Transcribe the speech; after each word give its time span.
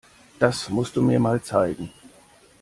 Das 0.39 0.67
musst 0.69 0.95
du 0.95 1.03
mir 1.03 1.19
mal 1.19 1.43
zeigen. 1.43 1.91